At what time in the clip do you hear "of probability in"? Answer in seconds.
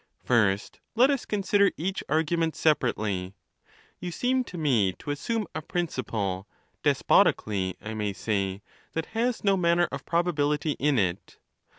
9.91-10.97